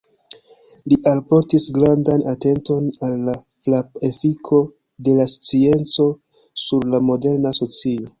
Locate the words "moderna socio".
7.11-8.09